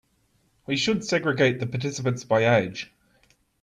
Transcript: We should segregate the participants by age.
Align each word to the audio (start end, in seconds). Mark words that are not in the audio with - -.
We 0.65 0.77
should 0.77 1.03
segregate 1.05 1.59
the 1.59 1.67
participants 1.67 2.23
by 2.23 2.59
age. 2.61 2.91